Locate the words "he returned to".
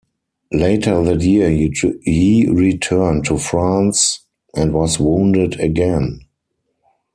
1.51-3.37